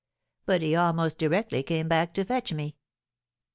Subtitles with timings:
[0.47, 2.75] But he almost directly came back to fetch me.